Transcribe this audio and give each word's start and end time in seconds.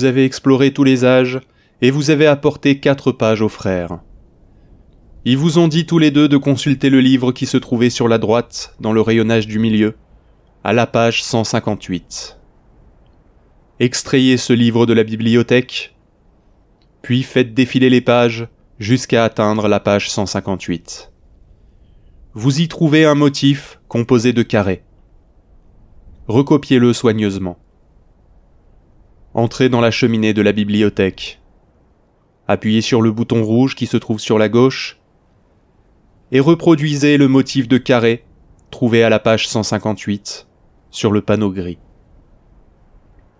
Vous 0.00 0.06
avez 0.06 0.24
exploré 0.24 0.72
tous 0.72 0.82
les 0.82 1.04
âges, 1.04 1.40
et 1.82 1.90
vous 1.90 2.08
avez 2.08 2.26
apporté 2.26 2.80
quatre 2.80 3.12
pages 3.12 3.42
aux 3.42 3.50
frères. 3.50 4.00
Ils 5.26 5.36
vous 5.36 5.58
ont 5.58 5.68
dit 5.68 5.84
tous 5.84 5.98
les 5.98 6.10
deux 6.10 6.26
de 6.26 6.38
consulter 6.38 6.88
le 6.88 7.00
livre 7.00 7.32
qui 7.32 7.44
se 7.44 7.58
trouvait 7.58 7.90
sur 7.90 8.08
la 8.08 8.16
droite, 8.16 8.74
dans 8.80 8.94
le 8.94 9.02
rayonnage 9.02 9.46
du 9.46 9.58
milieu, 9.58 9.96
à 10.64 10.72
la 10.72 10.86
page 10.86 11.22
158. 11.22 12.38
Extrayez 13.78 14.38
ce 14.38 14.54
livre 14.54 14.86
de 14.86 14.94
la 14.94 15.04
bibliothèque, 15.04 15.94
puis 17.02 17.22
faites 17.22 17.52
défiler 17.52 17.90
les 17.90 18.00
pages 18.00 18.48
jusqu'à 18.78 19.22
atteindre 19.22 19.68
la 19.68 19.80
page 19.80 20.08
158. 20.08 21.12
Vous 22.32 22.62
y 22.62 22.68
trouvez 22.68 23.04
un 23.04 23.14
motif 23.14 23.78
composé 23.86 24.32
de 24.32 24.42
carrés. 24.42 24.82
Recopiez-le 26.26 26.94
soigneusement. 26.94 27.58
Entrez 29.32 29.68
dans 29.68 29.80
la 29.80 29.92
cheminée 29.92 30.34
de 30.34 30.42
la 30.42 30.50
bibliothèque. 30.50 31.40
Appuyez 32.48 32.80
sur 32.80 33.00
le 33.00 33.12
bouton 33.12 33.44
rouge 33.44 33.76
qui 33.76 33.86
se 33.86 33.96
trouve 33.96 34.18
sur 34.18 34.38
la 34.38 34.48
gauche 34.48 34.98
et 36.32 36.40
reproduisez 36.40 37.16
le 37.16 37.28
motif 37.28 37.68
de 37.68 37.78
carré 37.78 38.24
trouvé 38.72 39.04
à 39.04 39.08
la 39.08 39.20
page 39.20 39.46
158 39.46 40.48
sur 40.90 41.12
le 41.12 41.20
panneau 41.20 41.52
gris. 41.52 41.78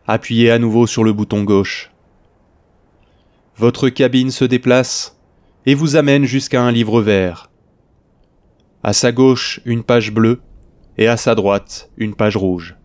Appuyez 0.06 0.52
à 0.52 0.60
nouveau 0.60 0.86
sur 0.86 1.02
le 1.02 1.12
bouton 1.12 1.42
gauche. 1.42 1.90
Votre 3.56 3.88
cabine 3.88 4.30
se 4.30 4.44
déplace 4.44 5.18
et 5.66 5.74
vous 5.74 5.96
amène 5.96 6.24
jusqu'à 6.24 6.62
un 6.62 6.70
livre 6.70 7.02
vert. 7.02 7.50
À 8.84 8.92
sa 8.92 9.10
gauche, 9.10 9.60
une 9.64 9.82
page 9.82 10.12
bleue 10.12 10.40
et 10.98 11.08
à 11.08 11.16
sa 11.16 11.34
droite, 11.34 11.90
une 11.96 12.14
page 12.14 12.36
rouge. 12.36 12.76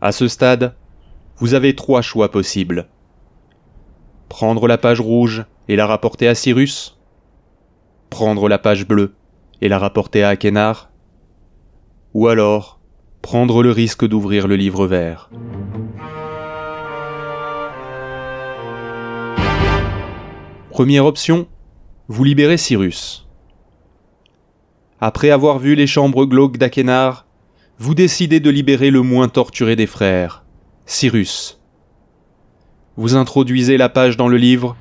À 0.00 0.10
ce 0.10 0.26
stade, 0.26 0.74
vous 1.36 1.54
avez 1.54 1.74
trois 1.74 2.02
choix 2.02 2.30
possibles. 2.30 2.88
Prendre 4.28 4.66
la 4.68 4.78
page 4.78 5.00
rouge 5.00 5.44
et 5.68 5.76
la 5.76 5.86
rapporter 5.86 6.28
à 6.28 6.34
Cyrus, 6.34 6.98
prendre 8.10 8.48
la 8.48 8.58
page 8.58 8.86
bleue 8.86 9.14
et 9.60 9.68
la 9.68 9.78
rapporter 9.78 10.22
à 10.22 10.30
Akenar, 10.30 10.90
ou 12.12 12.28
alors 12.28 12.80
prendre 13.22 13.62
le 13.62 13.70
risque 13.70 14.06
d'ouvrir 14.06 14.46
le 14.46 14.56
livre 14.56 14.86
vert. 14.86 15.30
Première 20.70 21.06
option, 21.06 21.46
vous 22.08 22.24
libérez 22.24 22.56
Cyrus. 22.56 23.28
Après 25.00 25.30
avoir 25.30 25.58
vu 25.58 25.74
les 25.74 25.86
chambres 25.86 26.26
glauques 26.26 26.58
d'Akenar, 26.58 27.26
vous 27.78 27.94
décidez 27.94 28.40
de 28.40 28.50
libérer 28.50 28.90
le 28.90 29.02
moins 29.02 29.28
torturé 29.28 29.76
des 29.76 29.86
frères, 29.86 30.43
Cyrus. 30.86 31.58
Vous 32.96 33.16
introduisez 33.16 33.76
la 33.76 33.88
page 33.88 34.16
dans 34.16 34.28
le 34.28 34.36
livre, 34.36 34.76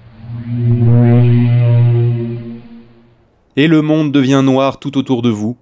et 3.56 3.68
le 3.68 3.82
monde 3.82 4.12
devient 4.12 4.42
noir 4.44 4.80
tout 4.80 4.98
autour 4.98 5.22
de 5.22 5.30
vous. 5.30 5.58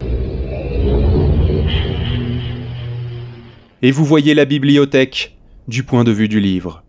Et 3.82 3.92
vous 3.92 4.06
voyez 4.06 4.34
la 4.34 4.46
bibliothèque 4.46 5.38
du 5.68 5.84
point 5.84 6.04
de 6.04 6.12
vue 6.12 6.28
du 6.28 6.40
livre. 6.40 6.84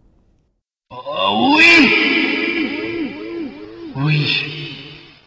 Oh 0.91 1.57
oui 1.57 1.89
Oui, 3.97 4.45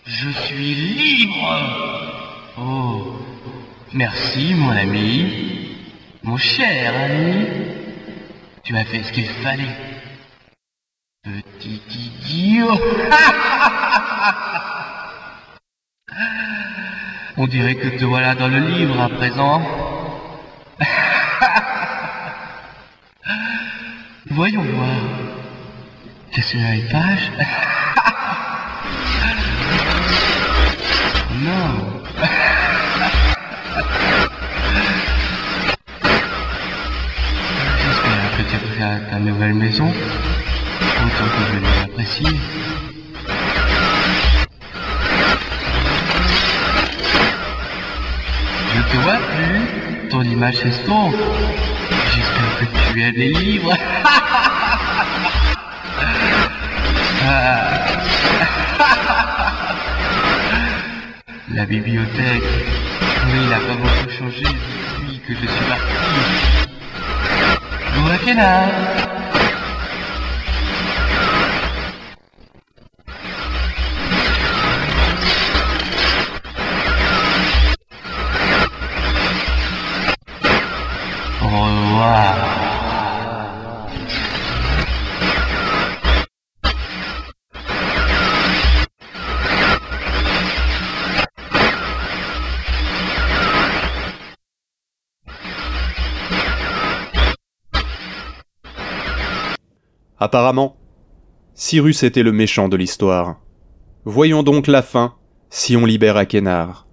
je 0.05 0.29
suis 0.29 0.73
libre 0.73 1.59
Oh, 2.57 3.03
merci 3.93 4.53
mon 4.55 4.71
ami, 4.71 5.25
mon 6.23 6.37
cher 6.37 6.93
ami. 6.95 7.84
Tu 8.65 8.75
as 8.75 8.83
fait 8.83 9.03
ce 9.03 9.11
qu'il 9.11 9.29
fallait. 9.29 9.77
Petit 11.23 11.83
idiot 11.87 12.71
On 17.37 17.45
dirait 17.45 17.75
que 17.75 17.89
te 17.89 18.05
voilà 18.05 18.33
dans 18.33 18.47
le 18.47 18.57
livre 18.57 18.99
à 18.99 19.09
présent. 19.09 19.61
Voyons 24.31 24.63
voir. 24.63 24.97
Qu'est-ce 26.31 26.53
que 26.53 26.57
une 26.57 26.89
page 26.89 27.31
Non. 31.43 31.94
Ta 38.85 39.17
nouvelle 39.17 39.55
maison. 39.55 39.87
Autant 39.87 41.29
que 41.33 41.41
je 41.51 41.57
l'apprécie. 41.81 42.37
Je 48.75 48.81
te 48.81 48.97
vois 48.97 49.17
plus. 49.33 49.61
Ton 50.09 50.21
image 50.21 50.57
s'estompe. 50.57 51.15
J'espère 52.13 52.59
que 52.59 52.65
tu 52.91 53.01
aimes 53.01 53.15
les 53.17 53.33
livres. 53.33 53.73
La 61.55 61.65
bibliothèque. 61.65 62.43
Oui, 63.01 63.39
il 63.41 63.49
n'a 63.49 63.57
pas 63.57 63.73
beaucoup 63.73 64.09
changé 64.11 64.43
depuis 64.43 65.19
que 65.25 65.33
je 65.33 65.47
suis 65.51 65.65
parti. 65.65 66.54
Bonjour, 68.05 68.21
Akena. 68.21 68.67
Au 81.41 81.47
revoir. 81.49 82.74
Apparemment, 100.17 100.77
Cyrus 101.55 102.03
était 102.03 102.23
le 102.23 102.31
méchant 102.31 102.69
de 102.69 102.77
l'histoire. 102.77 103.41
Voyons 104.05 104.43
donc 104.43 104.67
la 104.67 104.81
fin 104.81 105.13
si 105.49 105.75
on 105.75 105.85
libère 105.85 106.15
Akenar. 106.15 106.87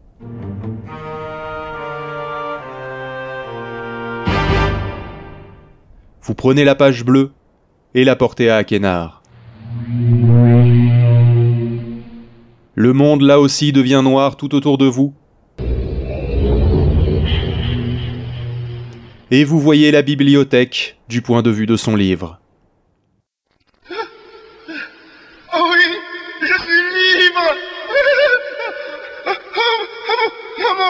Vous 6.22 6.34
prenez 6.34 6.64
la 6.64 6.74
page 6.74 7.04
bleue 7.04 7.30
et 7.94 8.02
la 8.02 8.16
portez 8.16 8.50
à 8.50 8.56
Akenar. 8.56 9.22
Le 12.74 12.92
monde 12.92 13.22
là 13.22 13.38
aussi 13.38 13.72
devient 13.72 14.00
noir 14.02 14.36
tout 14.36 14.52
autour 14.56 14.78
de 14.78 14.86
vous. 14.86 15.14
Et 19.30 19.44
vous 19.44 19.60
voyez 19.60 19.92
la 19.92 20.02
bibliothèque 20.02 20.98
du 21.08 21.22
point 21.22 21.42
de 21.42 21.50
vue 21.50 21.66
de 21.66 21.76
son 21.76 21.94
livre. 21.94 22.41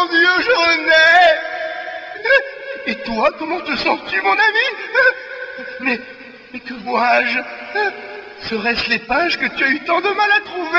Mon 0.03 0.09
Dieu, 0.09 0.29
je 0.41 0.51
renais 0.51 1.39
Et 2.87 2.95
toi, 3.05 3.31
comment 3.39 3.61
te 3.61 3.77
sens-tu, 3.77 4.21
mon 4.21 4.33
ami? 4.33 4.67
Mais, 5.81 6.01
mais 6.53 6.61
que 6.61 6.75
vois-je? 6.85 7.39
Seraient-ce 8.49 8.91
les 8.91 8.99
pages 8.99 9.39
que 9.39 9.47
tu 9.47 9.65
as 9.65 9.69
eu 9.69 9.81
tant 9.85 10.01
de 10.01 10.09
mal 10.09 10.31
à 10.31 10.41
trouver? 10.41 10.79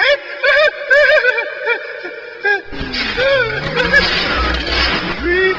Oui 5.23 5.55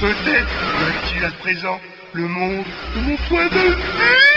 Peut-être 0.00 0.54
vois-tu 0.78 1.24
à 1.24 1.30
présent 1.40 1.80
le 2.12 2.26
monde 2.26 2.64
de 2.96 3.00
mon 3.00 3.16
point 3.28 3.46
de 3.46 3.58
vue 3.58 4.31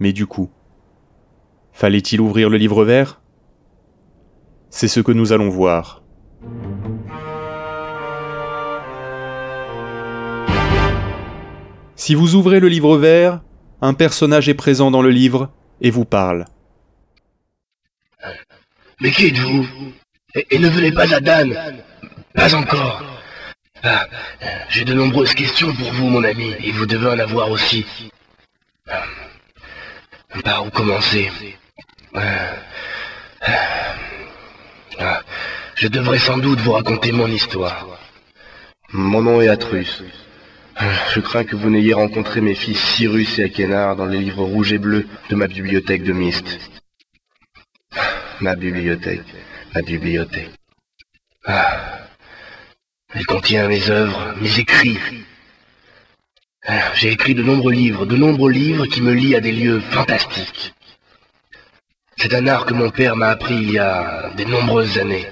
Mais 0.00 0.14
du 0.14 0.26
coup, 0.26 0.50
fallait-il 1.72 2.20
ouvrir 2.20 2.48
le 2.48 2.56
livre 2.56 2.84
vert? 2.84 3.20
C'est 4.70 4.88
ce 4.88 5.00
que 5.00 5.12
nous 5.12 5.32
allons 5.32 5.50
voir. 5.50 6.02
Si 11.96 12.14
vous 12.14 12.34
ouvrez 12.34 12.60
le 12.60 12.68
livre 12.68 12.96
vert, 12.96 13.42
un 13.82 13.92
personnage 13.92 14.48
est 14.48 14.54
présent 14.54 14.90
dans 14.90 15.02
le 15.02 15.10
livre 15.10 15.50
et 15.82 15.90
vous 15.90 16.06
parle. 16.06 16.46
Mais 19.02 19.10
qui 19.10 19.26
êtes-vous? 19.26 19.66
Et, 20.34 20.58
ne 20.58 20.68
venez 20.68 20.92
pas 20.92 21.12
à 21.14 21.20
Dan 21.20 21.54
Pas 22.34 22.54
encore. 22.54 23.02
Ah, 23.82 24.06
J'ai 24.70 24.84
de 24.84 24.94
nombreuses 24.94 25.34
questions 25.34 25.74
pour 25.74 25.92
vous, 25.92 26.08
mon 26.08 26.22
ami, 26.24 26.54
et 26.62 26.70
vous 26.72 26.86
devez 26.86 27.08
en 27.08 27.18
avoir 27.18 27.50
aussi. 27.50 27.84
Ah, 28.88 29.02
Par 30.44 30.64
où 30.64 30.70
commencer 30.70 31.30
Ah, 32.14 32.54
ah, 34.98 35.22
Je 35.74 35.88
devrais 35.88 36.18
sans 36.18 36.38
doute 36.38 36.60
vous 36.60 36.72
raconter 36.72 37.12
mon 37.12 37.26
histoire. 37.26 37.98
Mon 38.92 39.22
nom 39.22 39.40
est 39.40 39.48
Atrus. 39.48 40.02
Je 41.12 41.20
crains 41.20 41.44
que 41.44 41.56
vous 41.56 41.68
n'ayez 41.68 41.92
rencontré 41.92 42.40
mes 42.40 42.54
fils 42.54 42.78
Cyrus 42.78 43.38
et 43.38 43.44
Akenar 43.44 43.96
dans 43.96 44.06
les 44.06 44.18
livres 44.18 44.44
rouges 44.44 44.72
et 44.72 44.78
bleus 44.78 45.06
de 45.28 45.34
ma 45.34 45.46
bibliothèque 45.46 46.04
de 46.04 46.12
Myst. 46.12 46.58
Ma 48.40 48.54
bibliothèque, 48.56 49.26
ma 49.74 49.82
bibliothèque. 49.82 50.50
Ah, 51.44 52.06
Elle 53.14 53.26
contient 53.26 53.68
mes 53.68 53.90
œuvres, 53.90 54.34
mes 54.40 54.58
écrits. 54.58 54.98
J'ai 56.94 57.12
écrit 57.12 57.34
de 57.34 57.42
nombreux 57.42 57.72
livres, 57.72 58.04
de 58.06 58.16
nombreux 58.16 58.50
livres 58.50 58.86
qui 58.86 59.00
me 59.00 59.12
lient 59.12 59.34
à 59.34 59.40
des 59.40 59.52
lieux 59.52 59.80
fantastiques. 59.80 60.74
C'est 62.18 62.34
un 62.34 62.46
art 62.46 62.66
que 62.66 62.74
mon 62.74 62.90
père 62.90 63.16
m'a 63.16 63.28
appris 63.28 63.54
il 63.54 63.70
y 63.70 63.78
a 63.78 64.30
de 64.36 64.44
nombreuses 64.44 64.98
années. 64.98 65.26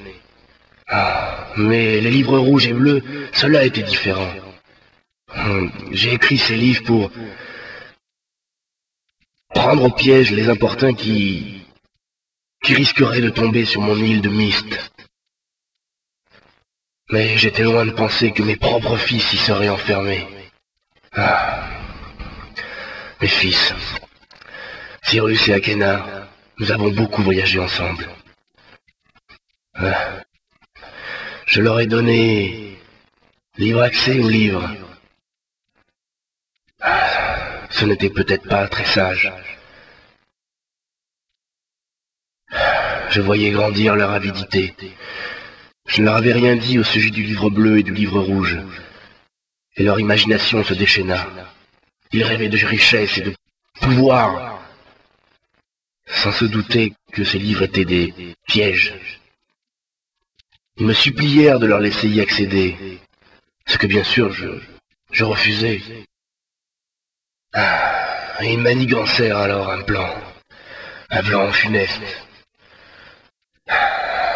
Ah, 0.89 1.49
mais 1.57 2.01
les 2.01 2.11
livres 2.11 2.39
rouges 2.39 2.67
et 2.67 2.73
bleus, 2.73 3.03
cela 3.35 3.65
était 3.65 3.83
différent. 3.83 4.33
Hum, 5.37 5.71
J'ai 5.93 6.15
écrit 6.15 6.39
ces 6.39 6.57
livres 6.57 6.83
pour 6.85 7.11
prendre 9.51 9.85
au 9.85 9.91
piège 9.91 10.31
les 10.31 10.49
importuns 10.49 10.95
qui 10.95 11.63
qui 12.65 12.75
risqueraient 12.75 13.21
de 13.21 13.31
tomber 13.31 13.65
sur 13.67 13.83
mon 13.83 13.97
île 13.97 14.23
de 14.23 14.29
Myst. 14.31 14.93
Mais 17.11 17.37
j'étais 17.39 17.63
loin 17.63 17.87
de 17.87 17.93
penser 17.93 18.33
que 18.33 18.43
mes 18.43 18.57
propres 18.57 18.97
fils 18.97 19.33
y 19.33 19.37
seraient 19.37 19.69
enfermés. 19.69 20.27
Ah. 21.21 21.65
Mes 23.21 23.27
fils, 23.27 23.75
Cyrus 25.03 25.49
et 25.49 25.55
Akena, 25.55 26.29
nous 26.59 26.71
avons 26.71 26.93
beaucoup 26.93 27.23
voyagé 27.23 27.59
ensemble. 27.59 28.09
Ah. 29.75 30.21
Je 31.47 31.61
leur 31.61 31.81
ai 31.81 31.87
donné 31.89 32.79
libre 33.57 33.83
accès 33.83 34.21
au 34.21 34.29
livre. 34.29 34.71
Ah, 36.81 37.67
Ce 37.71 37.85
n'était 37.85 38.11
peut-être 38.11 38.49
pas 38.49 38.69
très 38.69 38.85
sage. 38.85 39.33
Je 43.11 43.21
voyais 43.21 43.51
grandir 43.51 43.97
leur 43.97 44.13
avidité. 44.13 44.73
Je 45.89 46.01
ne 46.01 46.07
leur 46.07 46.15
avais 46.15 46.33
rien 46.33 46.55
dit 46.55 46.79
au 46.79 46.85
sujet 46.85 47.11
du 47.11 47.25
livre 47.25 47.51
bleu 47.51 47.79
et 47.79 47.83
du 47.83 47.93
livre 47.93 48.21
rouge. 48.21 48.57
Et 49.79 49.85
leur 49.85 50.01
imagination 50.01 50.65
se 50.65 50.75
déchaîna. 50.75 51.27
Ils 52.13 52.25
rêvaient 52.25 52.49
de 52.49 52.67
richesse 52.67 53.19
et 53.19 53.21
de 53.23 53.35
pouvoir, 53.81 54.61
sans 56.07 56.33
se 56.33 56.45
douter 56.45 56.95
que 57.13 57.23
ces 57.23 57.39
livres 57.39 57.63
étaient 57.63 57.85
des 57.85 58.35
pièges. 58.49 59.21
Ils 60.79 60.87
me 60.87 60.93
supplièrent 60.93 61.61
de 61.61 61.67
leur 61.67 61.79
laisser 61.79 62.09
y 62.09 62.21
accéder, 62.21 62.99
ce 63.67 63.79
que 63.79 63.87
bien 63.87 64.03
sûr 64.03 64.33
je, 64.33 65.25
refusais. 65.25 65.81
Ah, 67.53 68.37
et 68.41 68.53
ils 68.55 68.61
manigancèrent 68.61 69.39
alors 69.39 69.71
un 69.71 69.83
plan, 69.83 70.13
un 71.11 71.23
plan 71.23 71.53
funeste. 71.53 72.03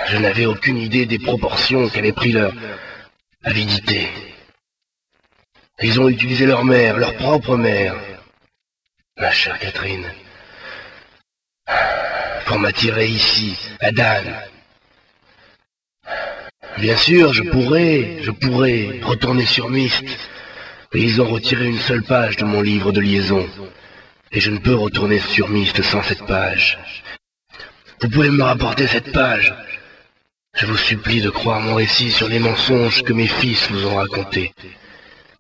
Je 0.09 0.17
n'avais 0.19 0.47
aucune 0.47 0.79
idée 0.79 1.07
des 1.07 1.19
proportions 1.19 1.89
qu'avait 1.89 2.13
pris 2.13 2.33
leur 2.33 2.53
avidité. 3.43 4.09
Ils 5.85 6.01
ont 6.01 6.09
utilisé 6.09 6.47
leur 6.47 6.65
mère, 6.65 6.97
leur 6.97 7.15
propre 7.17 7.57
mère, 7.57 7.97
ma 9.19 9.33
chère 9.33 9.59
Catherine, 9.59 10.07
pour 12.47 12.61
m'attirer 12.61 13.09
ici, 13.09 13.59
à 13.81 13.91
Dan. 13.91 14.33
Bien 16.79 16.97
sûr, 16.97 17.35
je 17.35 17.43
pourrais, 17.43 18.19
je 18.23 18.31
pourrais 18.31 19.01
retourner 19.03 19.45
sur 19.45 19.71
Myst, 19.71 20.05
mais 20.95 21.01
ils 21.01 21.21
ont 21.21 21.29
retiré 21.29 21.67
une 21.67 21.81
seule 21.81 22.05
page 22.05 22.37
de 22.37 22.45
mon 22.45 22.63
livre 22.63 22.93
de 22.93 23.01
liaison, 23.01 23.49
et 24.31 24.41
je 24.41 24.53
ne 24.53 24.59
peux 24.59 24.75
retourner 24.75 25.19
sur 25.19 25.49
Myst 25.49 25.83
sans 25.83 26.03
cette 26.05 26.27
page. 26.27 26.79
Vous 28.01 28.09
pouvez 28.09 28.31
me 28.31 28.45
rapporter 28.45 28.87
cette 28.87 29.11
page. 29.11 29.53
Je 30.55 30.67
vous 30.67 30.77
supplie 30.77 31.23
de 31.23 31.31
croire 31.31 31.61
mon 31.61 31.75
récit 31.75 32.13
sur 32.13 32.29
les 32.29 32.39
mensonges 32.39 33.03
que 33.03 33.13
mes 33.13 33.27
fils 33.27 33.69
vous 33.71 33.87
ont 33.87 33.97
racontés. 33.97 34.53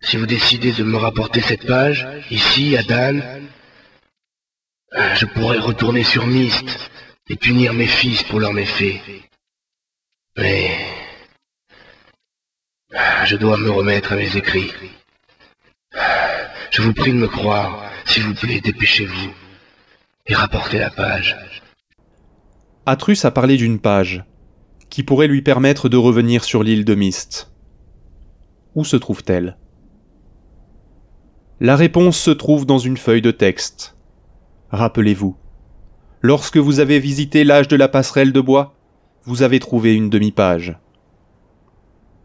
Si 0.02 0.16
vous 0.16 0.26
décidez 0.26 0.72
de 0.72 0.82
me 0.82 0.96
rapporter 0.96 1.40
cette 1.40 1.66
page, 1.66 2.06
ici, 2.30 2.76
à 2.76 2.82
Dan, 2.82 3.22
je 5.14 5.26
pourrai 5.26 5.58
retourner 5.58 6.04
sur 6.04 6.26
Myst 6.26 6.90
et 7.28 7.36
punir 7.36 7.72
mes 7.72 7.86
fils 7.86 8.22
pour 8.24 8.40
leurs 8.40 8.52
méfaits. 8.52 9.00
Mais 10.36 10.76
je 13.26 13.36
dois 13.36 13.56
me 13.56 13.70
remettre 13.70 14.12
à 14.12 14.16
mes 14.16 14.36
écrits. 14.36 14.72
Je 16.70 16.82
vous 16.82 16.92
prie 16.92 17.12
de 17.12 17.18
me 17.18 17.28
croire, 17.28 17.90
s'il 18.04 18.24
vous 18.24 18.34
plaît, 18.34 18.60
dépêchez-vous 18.60 19.32
et 20.26 20.34
rapportez 20.34 20.78
la 20.78 20.90
page. 20.90 21.36
Atrus 22.86 23.24
a 23.24 23.30
parlé 23.30 23.56
d'une 23.56 23.78
page 23.78 24.24
qui 24.90 25.04
pourrait 25.04 25.28
lui 25.28 25.42
permettre 25.42 25.88
de 25.88 25.96
revenir 25.96 26.44
sur 26.44 26.62
l'île 26.62 26.84
de 26.84 26.94
Myst. 26.94 27.52
Où 28.74 28.84
se 28.84 28.96
trouve-t-elle? 28.96 29.56
La 31.64 31.76
réponse 31.76 32.18
se 32.18 32.32
trouve 32.32 32.66
dans 32.66 32.80
une 32.80 32.96
feuille 32.96 33.22
de 33.22 33.30
texte. 33.30 33.94
Rappelez-vous, 34.70 35.36
lorsque 36.20 36.56
vous 36.56 36.80
avez 36.80 36.98
visité 36.98 37.44
l'âge 37.44 37.68
de 37.68 37.76
la 37.76 37.86
passerelle 37.86 38.32
de 38.32 38.40
bois, 38.40 38.74
vous 39.22 39.42
avez 39.42 39.60
trouvé 39.60 39.94
une 39.94 40.10
demi-page. 40.10 40.76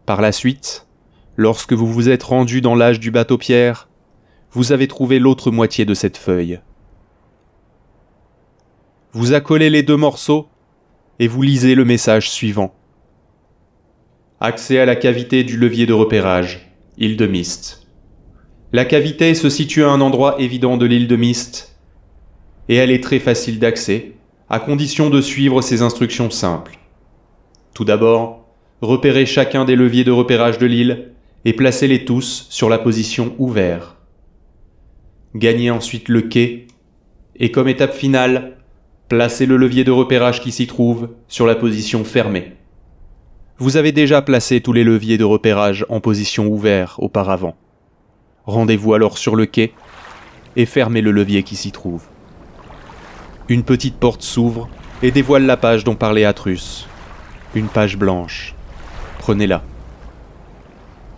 Par 0.06 0.20
la 0.20 0.32
suite, 0.32 0.88
lorsque 1.36 1.72
vous 1.72 1.86
vous 1.86 2.08
êtes 2.08 2.24
rendu 2.24 2.60
dans 2.60 2.74
l'âge 2.74 2.98
du 2.98 3.12
bateau-pierre, 3.12 3.88
vous 4.50 4.72
avez 4.72 4.88
trouvé 4.88 5.20
l'autre 5.20 5.52
moitié 5.52 5.84
de 5.84 5.94
cette 5.94 6.16
feuille. 6.16 6.58
Vous 9.12 9.34
accolez 9.34 9.70
les 9.70 9.84
deux 9.84 9.96
morceaux 9.96 10.48
et 11.20 11.28
vous 11.28 11.42
lisez 11.42 11.76
le 11.76 11.84
message 11.84 12.28
suivant. 12.28 12.74
Accès 14.40 14.80
à 14.80 14.84
la 14.84 14.96
cavité 14.96 15.44
du 15.44 15.56
levier 15.56 15.86
de 15.86 15.92
repérage, 15.92 16.72
île 16.96 17.16
de 17.16 17.28
Myst. 17.28 17.87
La 18.70 18.84
cavité 18.84 19.34
se 19.34 19.48
situe 19.48 19.82
à 19.82 19.88
un 19.88 20.02
endroit 20.02 20.36
évident 20.38 20.76
de 20.76 20.84
l'île 20.84 21.08
de 21.08 21.16
Myst 21.16 21.74
et 22.68 22.74
elle 22.74 22.90
est 22.90 23.02
très 23.02 23.18
facile 23.18 23.58
d'accès, 23.58 24.12
à 24.50 24.60
condition 24.60 25.08
de 25.08 25.22
suivre 25.22 25.62
ces 25.62 25.80
instructions 25.80 26.28
simples. 26.28 26.78
Tout 27.72 27.86
d'abord, 27.86 28.46
repérez 28.82 29.24
chacun 29.24 29.64
des 29.64 29.74
leviers 29.74 30.04
de 30.04 30.10
repérage 30.10 30.58
de 30.58 30.66
l'île 30.66 31.12
et 31.46 31.54
placez-les 31.54 32.04
tous 32.04 32.46
sur 32.50 32.68
la 32.68 32.76
position 32.76 33.34
ouvert. 33.38 33.96
Gagnez 35.34 35.70
ensuite 35.70 36.10
le 36.10 36.20
quai 36.20 36.66
et 37.36 37.50
comme 37.50 37.68
étape 37.68 37.94
finale, 37.94 38.58
placez 39.08 39.46
le 39.46 39.56
levier 39.56 39.84
de 39.84 39.92
repérage 39.92 40.42
qui 40.42 40.52
s'y 40.52 40.66
trouve 40.66 41.08
sur 41.26 41.46
la 41.46 41.54
position 41.54 42.04
fermée. 42.04 42.52
Vous 43.56 43.78
avez 43.78 43.92
déjà 43.92 44.20
placé 44.20 44.60
tous 44.60 44.74
les 44.74 44.84
leviers 44.84 45.16
de 45.16 45.24
repérage 45.24 45.86
en 45.88 46.00
position 46.00 46.48
ouvert 46.48 46.96
auparavant. 46.98 47.56
Rendez-vous 48.48 48.94
alors 48.94 49.18
sur 49.18 49.36
le 49.36 49.44
quai 49.44 49.74
et 50.56 50.64
fermez 50.64 51.02
le 51.02 51.10
levier 51.10 51.42
qui 51.42 51.54
s'y 51.54 51.70
trouve. 51.70 52.04
Une 53.50 53.62
petite 53.62 53.98
porte 53.98 54.22
s'ouvre 54.22 54.70
et 55.02 55.10
dévoile 55.10 55.44
la 55.44 55.58
page 55.58 55.84
dont 55.84 55.96
parlait 55.96 56.24
Atrus. 56.24 56.88
Une 57.54 57.68
page 57.68 57.98
blanche. 57.98 58.54
Prenez-la. 59.18 59.62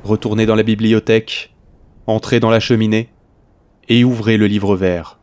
Retournez 0.02 0.44
dans 0.44 0.56
la 0.56 0.64
bibliothèque, 0.64 1.54
entrez 2.08 2.40
dans 2.40 2.50
la 2.50 2.58
cheminée 2.58 3.10
et 3.88 4.02
ouvrez 4.02 4.36
le 4.36 4.48
livre 4.48 4.74
vert. 4.74 5.20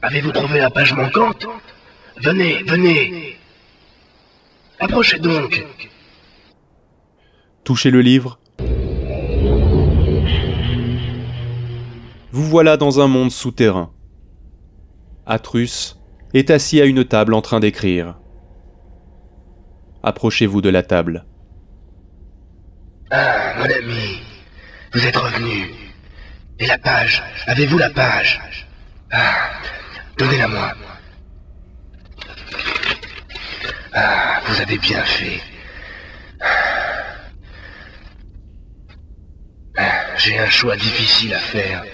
Avez-vous 0.00 0.32
trouvé 0.32 0.60
la 0.60 0.70
page 0.70 0.94
manquante? 0.94 1.46
Venez, 2.22 2.62
venez. 2.62 3.36
Approchez 4.80 5.18
donc. 5.18 5.62
Touchez 7.64 7.90
le 7.90 8.00
livre. 8.00 8.38
Vous 12.34 12.42
voilà 12.42 12.76
dans 12.76 12.98
un 12.98 13.06
monde 13.06 13.30
souterrain. 13.30 13.92
Atrus 15.24 16.00
est 16.32 16.50
assis 16.50 16.80
à 16.80 16.84
une 16.84 17.04
table 17.04 17.32
en 17.32 17.40
train 17.40 17.60
d'écrire. 17.60 18.18
Approchez-vous 20.02 20.60
de 20.60 20.68
la 20.68 20.82
table. 20.82 21.26
Ah, 23.12 23.54
mon 23.56 23.66
ami, 23.66 24.18
vous 24.92 25.06
êtes 25.06 25.16
revenu. 25.16 25.70
Et 26.58 26.66
la 26.66 26.76
page 26.76 27.22
Avez-vous 27.46 27.78
la 27.78 27.90
page? 27.90 28.66
Ah, 29.12 29.50
donnez-la 30.18 30.48
moi. 30.48 30.72
Ah, 33.92 34.40
vous 34.48 34.60
avez 34.60 34.78
bien 34.78 35.04
fait. 35.04 35.40
Ah, 39.76 40.16
J'ai 40.16 40.36
un 40.36 40.50
choix 40.50 40.74
difficile 40.74 41.32
à 41.32 41.38
faire. 41.38 41.84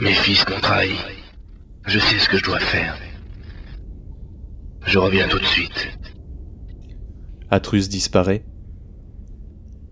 Mes 0.00 0.14
fils 0.14 0.48
m'ont 0.48 0.60
trahi. 0.60 0.94
Je 1.86 1.98
sais 1.98 2.18
ce 2.18 2.28
que 2.28 2.38
je 2.38 2.44
dois 2.44 2.60
faire. 2.60 2.96
Je 4.86 4.98
reviens 4.98 5.26
tout 5.26 5.40
de 5.40 5.44
suite. 5.44 5.88
Atrus 7.50 7.88
disparaît. 7.88 8.44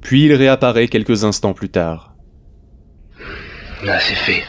Puis 0.02 0.26
il 0.26 0.34
réapparaît 0.34 0.86
quelques 0.86 1.24
instants 1.24 1.54
plus 1.54 1.70
tard. 1.70 2.14
Ah, 3.86 3.98
c'est 3.98 4.14
fait. 4.14 4.44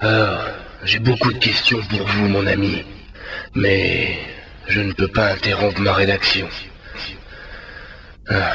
Alors, 0.00 0.46
j'ai 0.82 0.98
beaucoup 0.98 1.32
de 1.32 1.38
questions 1.38 1.80
pour 1.88 2.04
vous, 2.04 2.28
mon 2.28 2.46
ami. 2.46 2.84
Mais 3.54 4.18
je 4.66 4.80
ne 4.80 4.92
peux 4.92 5.08
pas 5.08 5.32
interrompre 5.32 5.80
ma 5.80 5.92
rédaction. 5.92 6.48
Ah. 8.28 8.52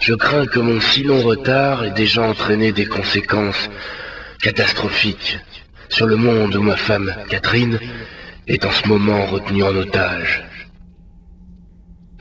Je 0.00 0.14
crains 0.14 0.46
que 0.46 0.58
mon 0.58 0.80
si 0.80 1.04
long 1.04 1.22
retard 1.22 1.84
ait 1.84 1.92
déjà 1.92 2.22
entraîné 2.22 2.72
des 2.72 2.86
conséquences 2.86 3.68
catastrophiques 4.40 5.38
sur 5.88 6.06
le 6.06 6.16
monde 6.16 6.54
où 6.56 6.62
ma 6.62 6.76
femme, 6.76 7.14
Catherine, 7.28 7.78
est 8.46 8.64
en 8.64 8.72
ce 8.72 8.86
moment 8.86 9.26
retenue 9.26 9.62
en 9.62 9.74
otage. 9.74 10.44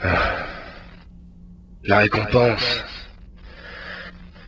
Ah. 0.02 0.46
La 1.84 2.00
récompense 2.00 2.84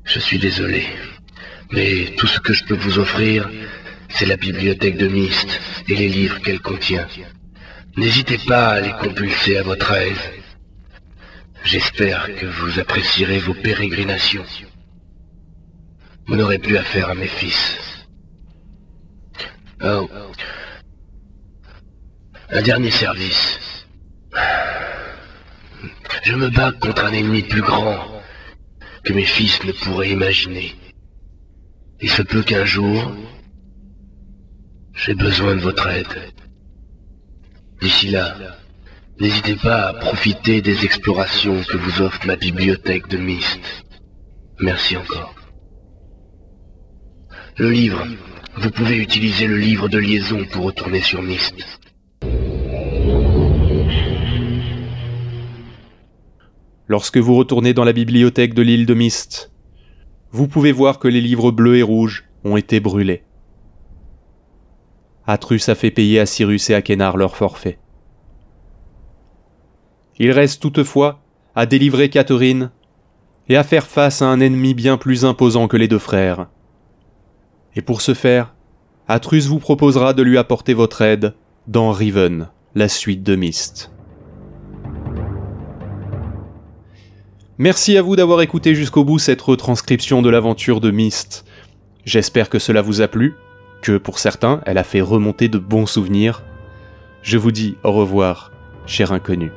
Je 0.04 0.20
suis 0.20 0.40
désolé, 0.40 0.86
mais 1.72 2.14
tout 2.18 2.28
ce 2.28 2.40
que 2.40 2.54
je 2.54 2.66
peux 2.66 2.76
vous 2.76 3.00
offrir, 3.00 3.50
c'est 4.10 4.26
la 4.26 4.38
bibliothèque 4.38 4.98
de 4.98 5.08
Myst 5.08 5.62
et 5.88 5.96
les 5.96 6.10
livres 6.10 6.42
qu'elle 6.42 6.62
contient. 6.62 7.08
N'hésitez 7.96 8.38
pas 8.40 8.70
à 8.70 8.82
les 8.82 8.94
compulser 8.94 9.58
à 9.58 9.64
votre 9.64 9.92
aise. 9.92 10.32
J'espère 11.64 12.30
que 12.36 12.46
vous 12.46 12.80
apprécierez 12.80 13.40
vos 13.40 13.54
pérégrinations. 13.54 14.46
Vous 16.30 16.36
n'aurez 16.36 16.60
plus 16.60 16.78
affaire 16.78 17.10
à 17.10 17.16
mes 17.16 17.28
fils. 17.28 17.80
Oh. 19.84 20.08
Un 22.52 22.62
dernier 22.62 22.92
service. 22.92 23.58
Je 26.22 26.36
me 26.36 26.50
bats 26.50 26.72
contre 26.72 27.06
un 27.06 27.14
ennemi 27.14 27.42
plus 27.42 27.64
grand 27.64 28.22
que 29.04 29.14
mes 29.14 29.26
fils 29.26 29.64
ne 29.64 29.72
pourraient 29.72 30.12
imaginer. 30.12 30.76
Il 32.00 32.12
se 32.12 32.22
peut 32.22 32.44
qu'un 32.44 32.66
jour, 32.66 33.12
j'ai 34.94 35.16
besoin 35.16 35.56
de 35.56 35.62
votre 35.62 35.88
aide. 35.88 36.32
D'ici 37.82 38.10
là, 38.10 38.38
n'hésitez 39.20 39.56
pas 39.56 39.88
à 39.88 39.94
profiter 39.94 40.62
des 40.62 40.86
explorations 40.86 41.64
que 41.64 41.78
vous 41.78 42.04
offre 42.04 42.28
ma 42.28 42.36
bibliothèque 42.36 43.08
de 43.08 43.18
Myst. 43.18 43.84
Merci 44.60 44.96
encore. 44.96 45.39
Le 47.60 47.72
livre. 47.72 48.08
Vous 48.62 48.72
pouvez 48.72 48.96
utiliser 48.96 49.46
le 49.46 49.58
livre 49.58 49.90
de 49.90 49.98
liaison 49.98 50.46
pour 50.50 50.64
retourner 50.64 51.02
sur 51.02 51.22
Myst. 51.22 51.56
Lorsque 56.88 57.18
vous 57.18 57.36
retournez 57.36 57.74
dans 57.74 57.84
la 57.84 57.92
bibliothèque 57.92 58.54
de 58.54 58.62
l'île 58.62 58.86
de 58.86 58.94
Myst, 58.94 59.52
vous 60.32 60.48
pouvez 60.48 60.72
voir 60.72 61.00
que 61.00 61.10
les 61.10 61.20
livres 61.20 61.52
bleus 61.52 61.76
et 61.76 61.84
rouges 61.84 62.24
ont 62.46 62.56
été 62.56 62.80
brûlés. 62.80 63.24
Atrus 65.28 65.68
a 65.68 65.76
fait 65.76 65.92
payer 65.92 66.22
à 66.22 66.26
Cyrus 66.26 66.70
et 66.70 66.76
à 66.76 66.82
Kénar 66.82 67.18
leur 67.18 67.36
forfait. 67.36 67.78
Il 70.18 70.32
reste 70.32 70.62
toutefois 70.62 71.20
à 71.56 71.66
délivrer 71.66 72.10
Catherine 72.10 72.72
et 73.50 73.58
à 73.58 73.66
faire 73.66 73.86
face 73.86 74.22
à 74.22 74.28
un 74.28 74.40
ennemi 74.40 74.74
bien 74.74 74.96
plus 74.96 75.26
imposant 75.26 75.68
que 75.68 75.76
les 75.76 75.90
deux 75.90 76.00
frères. 76.00 76.48
Et 77.80 77.82
pour 77.82 78.02
ce 78.02 78.14
faire, 78.14 78.54
Atrus 79.08 79.48
vous 79.48 79.60
proposera 79.60 80.12
de 80.14 80.22
lui 80.22 80.38
apporter 80.38 80.74
votre 80.74 81.02
aide 81.02 81.34
dans 81.66 81.94
Riven, 81.94 82.50
la 82.76 82.90
suite 82.90 83.24
de 83.24 83.38
Myst. 83.38 83.90
Merci 87.58 87.98
à 87.98 88.02
vous 88.02 88.18
d'avoir 88.18 88.42
écouté 88.42 88.76
jusqu'au 88.76 89.06
bout 89.06 89.18
cette 89.18 89.42
retranscription 89.42 90.22
de 90.22 90.30
l'aventure 90.30 90.82
de 90.82 90.92
Myst. 90.92 91.46
J'espère 92.04 92.50
que 92.50 92.60
cela 92.60 92.82
vous 92.82 93.00
a 93.00 93.08
plu, 93.08 93.36
que 93.82 93.98
pour 93.98 94.20
certains, 94.20 94.60
elle 94.66 94.78
a 94.78 94.84
fait 94.84 95.00
remonter 95.00 95.48
de 95.48 95.58
bons 95.58 95.86
souvenirs. 95.86 96.44
Je 97.22 97.38
vous 97.38 97.54
dis 97.54 97.78
au 97.86 97.94
revoir, 97.94 98.52
cher 98.88 99.14
inconnu. 99.14 99.54